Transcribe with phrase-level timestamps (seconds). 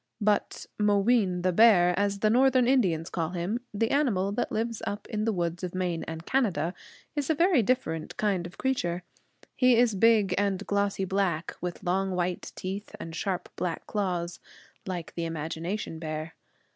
[0.19, 5.05] But Mooween the Bear, as the northern Indians call him, the animal that lives up
[5.09, 6.73] in the woods of Maine and Canada,
[7.15, 9.03] is a very different kind of creature.
[9.55, 14.39] He is big and glossy black, with long white teeth and sharp black claws,
[14.87, 16.33] like the imagination bear.